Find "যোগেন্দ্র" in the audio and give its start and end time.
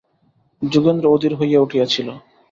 0.61-1.05